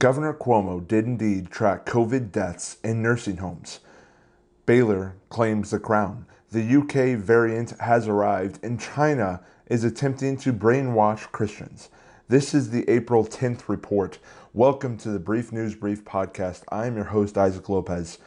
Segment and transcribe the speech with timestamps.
[0.00, 3.78] Governor Cuomo did indeed track COVID deaths in nursing homes.
[4.66, 6.26] Baylor claims the crown.
[6.50, 11.90] The UK variant has arrived, and China is attempting to brainwash Christians.
[12.28, 14.18] This is the April 10th report.
[14.52, 16.64] Welcome to the Brief News Brief podcast.
[16.70, 18.18] I am your host, Isaac Lopez,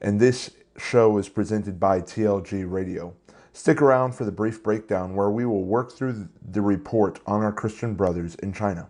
[0.00, 3.14] and this show is presented by TLG Radio.
[3.52, 7.52] Stick around for the brief breakdown where we will work through the report on our
[7.52, 8.88] Christian brothers in China.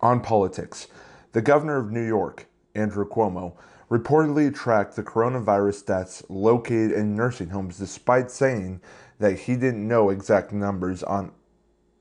[0.00, 0.88] On politics,
[1.32, 3.54] the governor of New York, Andrew Cuomo,
[3.90, 8.80] reportedly tracked the coronavirus deaths located in nursing homes despite saying
[9.18, 11.32] that he didn't know exact numbers on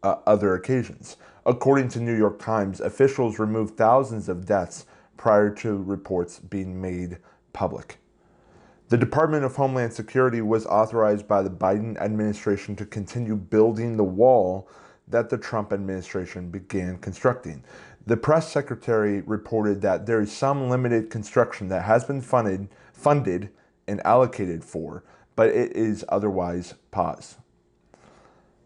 [0.03, 1.17] uh, other occasions.
[1.45, 4.85] According to New York Times, officials removed thousands of deaths
[5.17, 7.17] prior to reports being made
[7.53, 7.97] public.
[8.89, 14.03] The Department of Homeland Security was authorized by the Biden administration to continue building the
[14.03, 14.69] wall
[15.07, 17.63] that the Trump administration began constructing.
[18.09, 23.51] The press secretary reported that there is some limited construction that has been funded, funded
[23.87, 25.03] and allocated for,
[25.35, 27.35] but it is otherwise paused.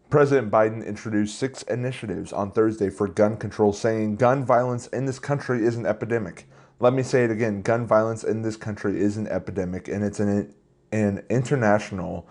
[0.08, 5.18] President Biden introduced six initiatives on Thursday for gun control, saying gun violence in this
[5.18, 6.48] country is an epidemic.
[6.80, 10.20] Let me say it again gun violence in this country is an epidemic and it's
[10.20, 10.54] an,
[10.90, 12.26] an international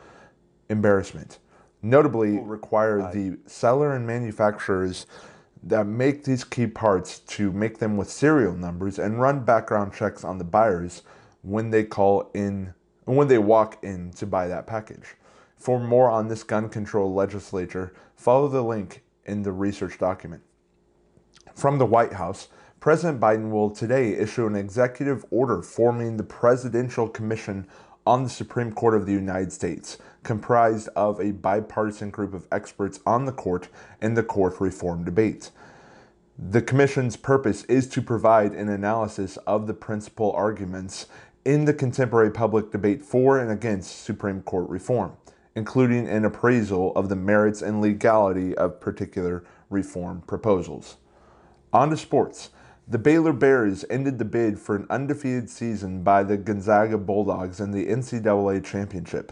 [0.67, 1.37] embarrassment.
[1.83, 5.05] Notably, require the seller and manufacturers
[5.63, 10.23] that make these key parts to make them with serial numbers and run background checks
[10.23, 11.03] on the buyers
[11.41, 12.73] when they call in
[13.05, 15.15] when they walk in to buy that package.
[15.57, 20.41] For more on this gun control legislature, follow the link in the research document.
[21.53, 22.47] From the White House,
[22.79, 27.67] President Biden will today issue an executive order forming the Presidential Commission
[28.05, 32.99] on the Supreme Court of the United States, comprised of a bipartisan group of experts
[33.05, 33.69] on the court
[34.01, 35.51] and the court reform debate.
[36.37, 41.05] The Commission's purpose is to provide an analysis of the principal arguments
[41.45, 45.13] in the contemporary public debate for and against Supreme Court reform,
[45.55, 50.97] including an appraisal of the merits and legality of particular reform proposals.
[51.71, 52.49] On to sports.
[52.85, 57.71] The Baylor Bears ended the bid for an undefeated season by the Gonzaga Bulldogs in
[57.71, 59.31] the NCAA Championship.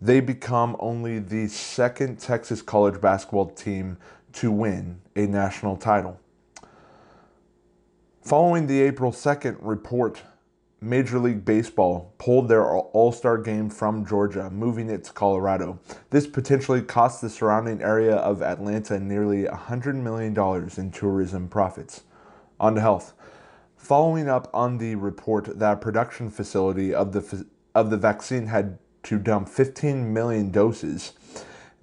[0.00, 3.96] They become only the second Texas college basketball team
[4.34, 6.20] to win a national title.
[8.22, 10.22] Following the April 2nd report,
[10.80, 15.80] Major League Baseball pulled their All Star game from Georgia, moving it to Colorado.
[16.10, 22.04] This potentially cost the surrounding area of Atlanta nearly $100 million in tourism profits
[22.58, 23.12] on to health.
[23.76, 28.78] Following up on the report that a production facility of the of the vaccine had
[29.02, 31.12] to dump 15 million doses,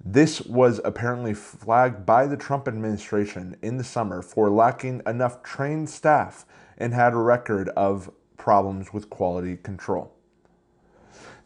[0.04, 5.88] this was apparently flagged by the Trump administration in the summer for lacking enough trained
[5.88, 6.44] staff
[6.76, 10.12] and had a record of problems with quality control.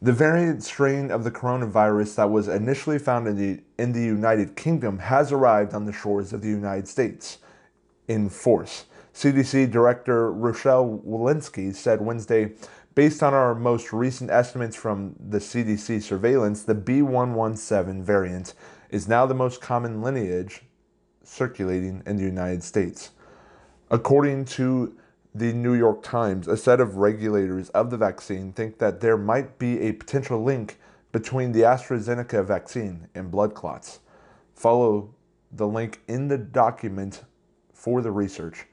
[0.03, 4.57] The variant strain of the coronavirus that was initially found in the, in the United
[4.57, 7.39] Kingdom has arrived on the shores of the United States
[8.09, 8.87] in force.
[9.19, 12.53] CDC Director Rochelle Walensky said Wednesday,
[12.95, 18.55] based on our most recent estimates from the CDC surveillance, the B117 variant
[18.91, 20.63] is now the most common lineage
[21.25, 23.11] circulating in the United States.
[23.91, 24.97] According to
[25.35, 29.59] the New York Times, a set of regulators of the vaccine think that there might
[29.59, 30.79] be a potential link
[31.11, 33.99] between the AstraZeneca vaccine and blood clots.
[34.55, 35.13] Follow
[35.51, 37.25] the link in the document
[37.73, 38.67] for the research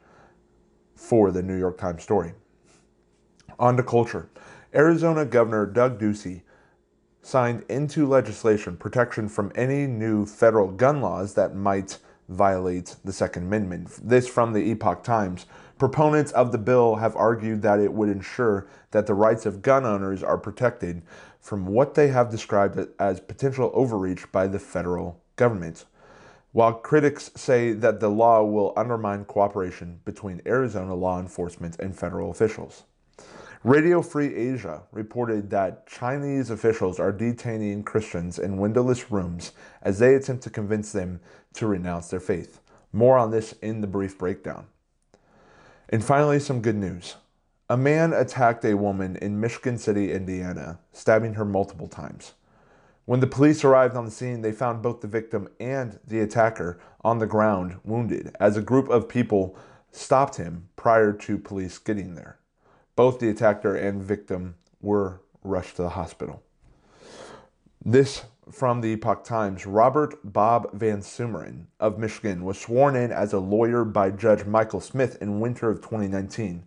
[0.96, 2.34] for the New York Times story.
[3.60, 4.30] On to culture.
[4.74, 6.42] Arizona Governor Doug Ducey
[7.22, 11.98] signed into legislation protection from any new federal gun laws that might
[12.30, 14.00] violate the Second Amendment.
[14.04, 15.46] This from the Epoch Times.
[15.78, 19.86] Proponents of the bill have argued that it would ensure that the rights of gun
[19.86, 21.02] owners are protected
[21.40, 25.86] from what they have described as potential overreach by the federal government
[26.56, 32.32] while critics say that the law will undermine cooperation between Arizona law enforcement and federal
[32.32, 32.84] officials.
[33.66, 40.16] Radio Free Asia reported that Chinese officials are detaining Christians in windowless rooms as they
[40.16, 41.20] attempt to convince them
[41.56, 42.62] to renounce their faith.
[42.94, 44.68] More on this in the brief breakdown.
[45.90, 47.18] And finally, some good news.
[47.70, 52.32] A man attacked a woman in Michigan City, Indiana, stabbing her multiple times.
[53.06, 56.80] When the police arrived on the scene, they found both the victim and the attacker
[57.02, 59.56] on the ground, wounded, as a group of people
[59.92, 62.40] stopped him prior to police getting there.
[62.96, 66.42] Both the attacker and victim were rushed to the hospital.
[67.84, 73.34] This from the Epoch Times, Robert Bob Van Sumeren of Michigan was sworn in as
[73.34, 76.64] a lawyer by Judge Michael Smith in winter of 2019.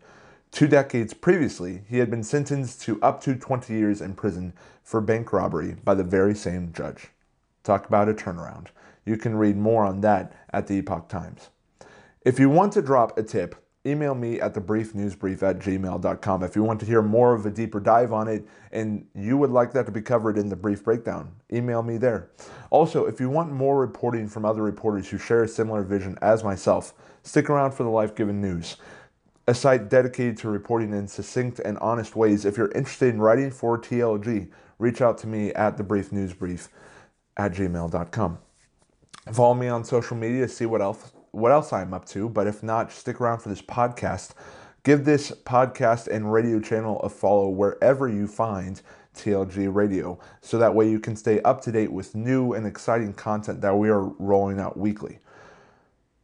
[0.50, 5.00] Two decades previously, he had been sentenced to up to 20 years in prison for
[5.00, 7.08] bank robbery by the very same judge.
[7.62, 8.68] Talk about a turnaround.
[9.04, 11.50] You can read more on that at the Epoch Times.
[12.24, 13.54] If you want to drop a tip,
[13.86, 16.42] email me at thebriefnewsbrief at gmail.com.
[16.42, 19.50] If you want to hear more of a deeper dive on it and you would
[19.50, 22.30] like that to be covered in the brief breakdown, email me there.
[22.70, 26.44] Also, if you want more reporting from other reporters who share a similar vision as
[26.44, 26.92] myself,
[27.22, 28.76] stick around for the Life Given News,
[29.48, 32.44] a site dedicated to reporting in succinct and honest ways.
[32.44, 36.68] If you're interested in writing for TLG, reach out to me at thebriefnewsbrief
[37.38, 38.38] at gmail.com.
[39.32, 42.28] Follow me on social media to see what else what else I'm up to.
[42.28, 44.32] But if not, stick around for this podcast.
[44.82, 48.82] Give this podcast and radio channel a follow wherever you find
[49.16, 53.14] TLG Radio, so that way you can stay up to date with new and exciting
[53.14, 55.20] content that we are rolling out weekly.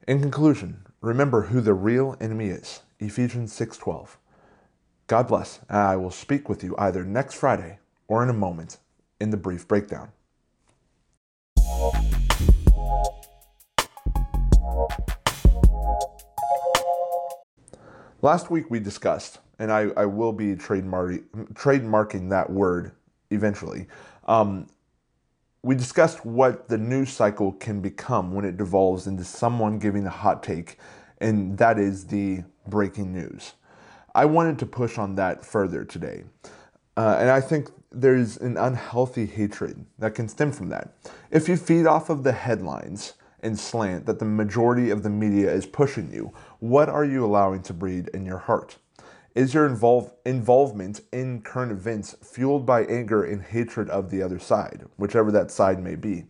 [0.07, 2.83] In conclusion, remember who the real enemy is.
[3.01, 4.19] Ephesians 6:12.
[5.07, 8.79] God bless, and I will speak with you either next Friday or in a moment
[9.21, 10.13] in the brief breakdown.
[18.23, 21.21] Last week we discussed, and I, I will be trademark,
[21.53, 22.93] trademarking that word
[23.31, 23.87] eventually.
[24.27, 24.69] Um,
[25.63, 30.11] we discussed what the news cycle can become when it devolves into someone giving a
[30.11, 30.79] hot take,
[31.25, 33.55] and that is the breaking news.
[34.15, 36.25] I wanted to push on that further today.
[36.97, 40.95] Uh, and I think there's an unhealthy hatred that can stem from that.
[41.31, 45.53] If you feed off of the headlines, and slant that the majority of the media
[45.53, 48.79] is pushing you, what are you allowing to breed in your heart?
[49.35, 54.39] Is your involve, involvement in current events fueled by anger and hatred of the other
[54.39, 56.25] side, whichever that side may be?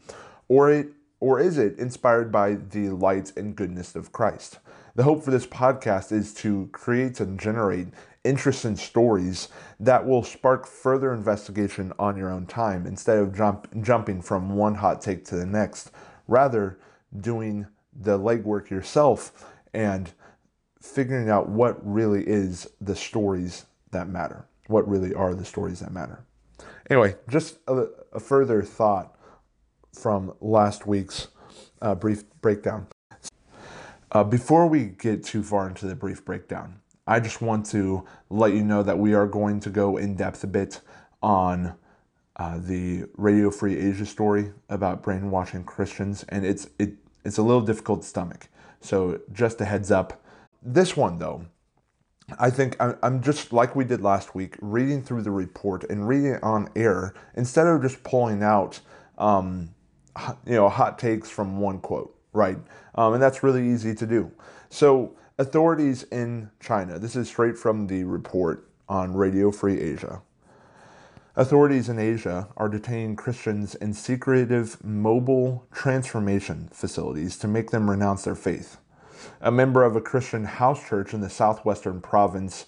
[0.48, 0.88] Or, it,
[1.20, 4.58] or is it inspired by the light and goodness of Christ?
[4.96, 7.88] The hope for this podcast is to create and generate
[8.22, 9.48] interesting stories
[9.80, 14.76] that will spark further investigation on your own time instead of jump, jumping from one
[14.76, 15.90] hot take to the next.
[16.28, 16.78] Rather,
[17.20, 20.12] doing the legwork yourself and
[20.80, 24.46] figuring out what really is the stories that matter.
[24.68, 26.24] What really are the stories that matter.
[26.88, 29.16] Anyway, just a, a further thought
[29.92, 31.28] from last week's
[31.82, 32.86] uh, brief breakdown.
[34.14, 38.52] Uh, before we get too far into the brief breakdown, I just want to let
[38.52, 40.80] you know that we are going to go in depth a bit
[41.20, 41.74] on
[42.36, 46.92] uh, the Radio Free Asia story about brainwashing Christians, and it's it
[47.24, 48.48] it's a little difficult to stomach.
[48.80, 50.22] So just a heads up.
[50.62, 51.46] This one though,
[52.38, 56.34] I think I'm just like we did last week, reading through the report and reading
[56.34, 58.78] it on air instead of just pulling out,
[59.18, 59.70] um,
[60.46, 62.58] you know, hot takes from one quote, right?
[62.96, 64.30] Um, and that's really easy to do.
[64.68, 70.20] So authorities in China, this is straight from the report on Radio Free Asia.
[71.36, 78.22] Authorities in Asia are detaining Christians in secretive mobile transformation facilities to make them renounce
[78.22, 78.76] their faith.
[79.40, 82.66] A member of a Christian house church in the southwestern province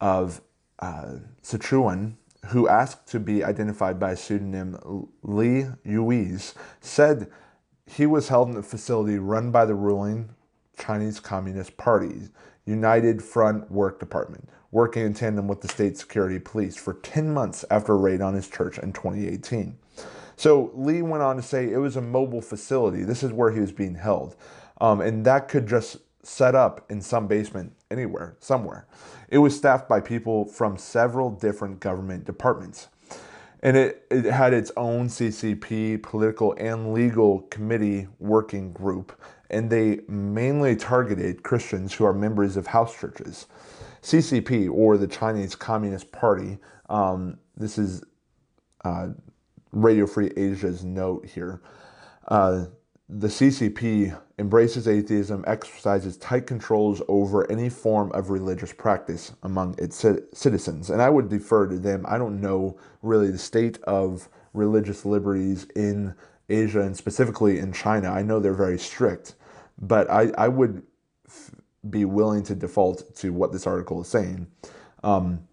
[0.00, 0.40] of
[0.78, 2.14] uh, Sichuan,
[2.46, 7.30] who asked to be identified by a pseudonym Li Yuiz, said
[7.86, 10.30] he was held in a facility run by the ruling
[10.78, 12.28] Chinese Communist Party
[12.66, 17.64] United Front Work Department, working in tandem with the state security police for 10 months
[17.70, 19.78] after a raid on his church in 2018.
[20.36, 23.04] So Lee went on to say it was a mobile facility.
[23.04, 24.36] This is where he was being held.
[24.80, 28.86] Um, and that could just set up in some basement anywhere, somewhere.
[29.28, 32.88] It was staffed by people from several different government departments.
[33.66, 39.20] And it, it had its own CCP political and legal committee working group.
[39.50, 43.46] And they mainly targeted Christians who are members of house churches.
[44.02, 46.58] CCP, or the Chinese Communist Party,
[46.90, 48.04] um, this is
[48.84, 49.08] uh,
[49.72, 51.60] Radio Free Asia's note here.
[52.28, 52.66] Uh,
[53.08, 60.04] the CCP embraces atheism, exercises tight controls over any form of religious practice among its
[60.34, 60.90] citizens.
[60.90, 62.04] And I would defer to them.
[62.08, 66.14] I don't know really the state of religious liberties in
[66.48, 68.10] Asia and specifically in China.
[68.10, 69.34] I know they're very strict,
[69.78, 70.82] but I, I would
[71.88, 74.48] be willing to default to what this article is saying.
[75.04, 75.46] Um,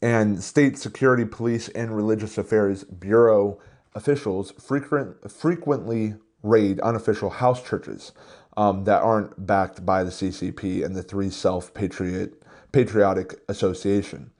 [0.00, 3.60] and state security police and religious affairs bureau
[3.94, 8.12] officials frequent, frequently raid unofficial house churches
[8.56, 12.42] um, that aren't backed by the CCP and the Three Self Patriot
[12.72, 14.30] Patriotic Association.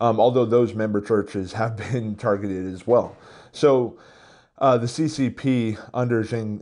[0.00, 3.16] Um, although those member churches have been targeted as well.
[3.52, 3.98] So
[4.58, 6.60] Uh, the CCP under Xi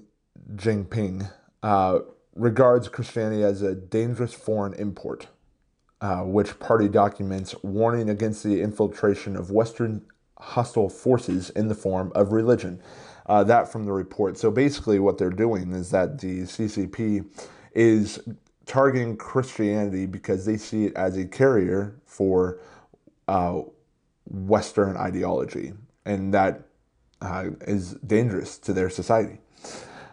[0.56, 1.30] Jinping
[1.62, 2.00] uh,
[2.34, 5.28] regards Christianity as a dangerous foreign import,
[6.00, 10.02] uh, which party documents warning against the infiltration of Western
[10.38, 12.82] hostile forces in the form of religion.
[13.26, 14.36] Uh, that from the report.
[14.36, 17.24] So basically, what they're doing is that the CCP
[17.74, 18.20] is
[18.66, 22.60] targeting Christianity because they see it as a carrier for
[23.28, 23.60] uh,
[24.26, 25.72] Western ideology,
[26.04, 26.62] and that
[27.20, 29.38] uh, is dangerous to their society.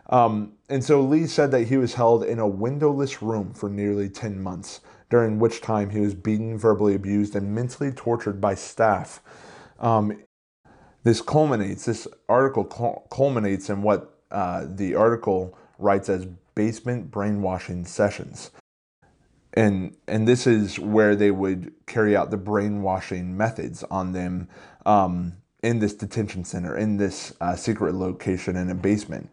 [0.10, 4.10] Um, and so Lee said that he was held in a windowless room for nearly
[4.10, 9.22] 10 months, during which time he was beaten, verbally abused, and mentally tortured by staff.
[9.80, 10.24] Um,
[11.04, 12.66] this culminates, this article
[13.10, 18.52] culminates in what uh, the article writes as basement brainwashing sessions.
[19.54, 24.48] And, and this is where they would carry out the brainwashing methods on them
[24.86, 29.30] um, in this detention center, in this uh, secret location in a basement.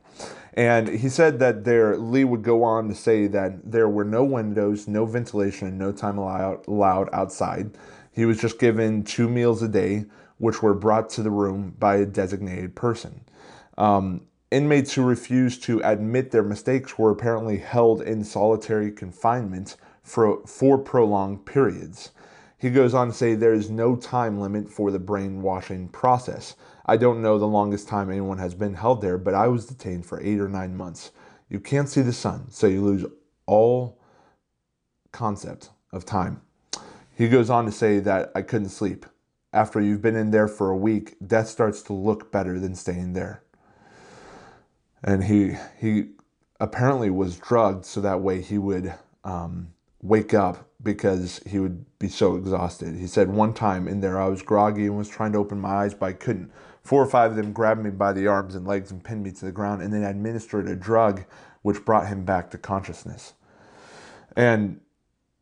[0.54, 4.25] And he said that there, Lee would go on to say that there were no
[4.25, 7.73] windows, no ventilation, and no time allowed, allowed outside.
[8.11, 10.06] He was just given two meals a day,
[10.38, 13.21] which were brought to the room by a designated person.
[13.78, 20.47] Um, inmates who refused to admit their mistakes were apparently held in solitary confinement for,
[20.47, 22.11] for prolonged periods.
[22.59, 26.57] He goes on to say there is no time limit for the brainwashing process.
[26.87, 30.07] I don't know the longest time anyone has been held there, but I was detained
[30.07, 31.11] for eight or nine months.
[31.49, 33.05] You can't see the sun, so you lose
[33.47, 34.00] all
[35.12, 36.40] concept of time.
[37.14, 39.07] He goes on to say that I couldn't sleep.
[39.57, 43.15] After you've been in there for a week, death starts to look better than staying
[43.15, 43.43] there.
[45.03, 46.11] And he he
[46.61, 48.93] apparently was drugged so that way he would
[49.25, 49.69] um,
[50.03, 52.97] wake up because he would be so exhausted.
[52.97, 55.85] He said, One time in there, I was groggy and was trying to open my
[55.85, 56.53] eyes, but I couldn't.
[56.83, 59.33] Four or five of them grabbed me by the arms and legs and pinned me
[59.33, 61.25] to the ground and then administered a drug
[61.63, 63.33] which brought him back to consciousness.
[64.37, 64.81] And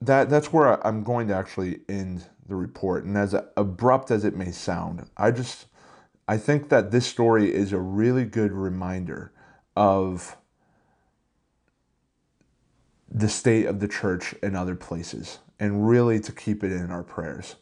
[0.00, 3.04] that that's where I'm going to actually end the report.
[3.04, 5.66] And as abrupt as it may sound, I just
[6.26, 9.32] I think that this story is a really good reminder
[9.76, 10.36] of
[13.10, 17.02] the state of the church in other places and really to keep it in our
[17.02, 17.56] prayers.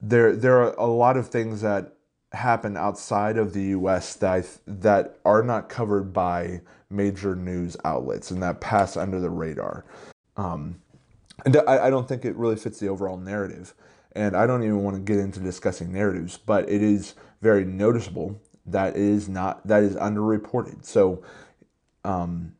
[0.00, 1.96] There, there are a lot of things that
[2.32, 4.14] happen outside of the U.S.
[4.16, 6.60] that that are not covered by
[6.90, 9.84] major news outlets and that pass under the radar.
[10.36, 10.80] Um,
[11.44, 13.74] and I, don't think it really fits the overall narrative.
[14.12, 18.40] And I don't even want to get into discussing narratives, but it is very noticeable
[18.66, 20.84] that is not that is underreported.
[20.84, 21.22] So
[22.04, 22.54] um,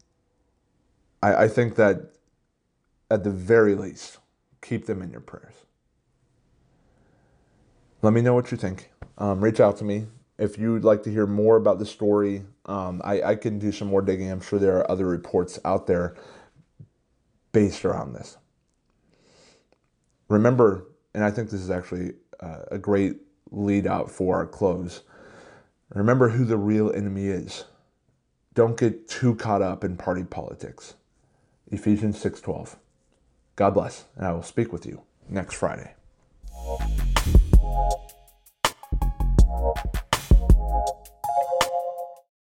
[1.22, 2.12] I, I think that
[3.10, 4.18] at the very least,
[4.60, 5.54] keep them in your prayers.
[8.02, 8.90] Let me know what you think.
[9.16, 10.06] Um, reach out to me.
[10.36, 13.88] If you'd like to hear more about the story, um, I, I can do some
[13.88, 14.30] more digging.
[14.30, 16.16] I'm sure there are other reports out there
[17.52, 18.36] based around this.
[20.34, 23.18] Remember, and I think this is actually uh, a great
[23.52, 25.02] lead out for our close.
[25.94, 27.66] Remember who the real enemy is.
[28.54, 30.94] Don't get too caught up in party politics.
[31.70, 32.76] Ephesians 6:12.
[33.54, 35.94] God bless, and I will speak with you next Friday.